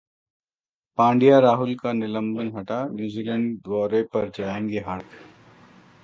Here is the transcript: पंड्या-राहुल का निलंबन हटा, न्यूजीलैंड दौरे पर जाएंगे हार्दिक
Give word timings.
पंड्या-राहुल 0.97 1.75
का 1.75 1.91
निलंबन 1.93 2.51
हटा, 2.57 2.83
न्यूजीलैंड 2.85 3.57
दौरे 3.59 4.01
पर 4.13 4.29
जाएंगे 4.29 4.79
हार्दिक 4.79 5.19